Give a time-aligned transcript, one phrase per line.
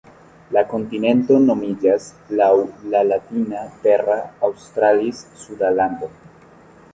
[0.55, 2.07] La kontinento nomiĝas
[2.39, 2.47] laŭ
[2.95, 4.17] la latina "terra
[4.49, 6.11] australis", suda lando.